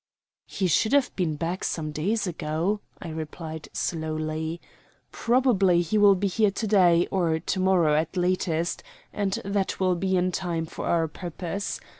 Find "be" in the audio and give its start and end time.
6.15-6.25, 9.93-10.17